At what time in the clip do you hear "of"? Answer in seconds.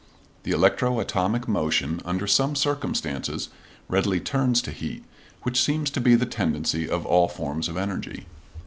6.89-7.05, 7.69-7.77